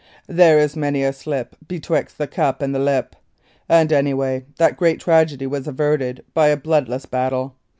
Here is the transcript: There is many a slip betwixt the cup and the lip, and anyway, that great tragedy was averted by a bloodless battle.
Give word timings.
There 0.25 0.57
is 0.57 0.75
many 0.75 1.03
a 1.03 1.13
slip 1.13 1.55
betwixt 1.67 2.17
the 2.17 2.25
cup 2.25 2.63
and 2.63 2.73
the 2.73 2.79
lip, 2.79 3.15
and 3.69 3.93
anyway, 3.93 4.45
that 4.57 4.75
great 4.75 4.99
tragedy 4.99 5.45
was 5.45 5.67
averted 5.67 6.25
by 6.33 6.47
a 6.47 6.57
bloodless 6.57 7.05
battle. 7.05 7.55